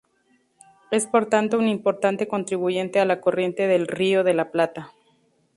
[0.89, 4.93] Es por tanto un importante contribuyente a la corriente del Río de la Plata.